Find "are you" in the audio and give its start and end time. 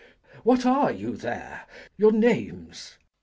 0.65-1.15